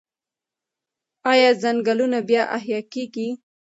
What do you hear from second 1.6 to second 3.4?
ځنګلونه بیا احیا کیږي؟